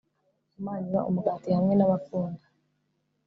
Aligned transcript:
kumanyura 0.53 0.99
umugati 1.09 1.47
hamwe 1.57 1.73
nabakunda 1.75 2.43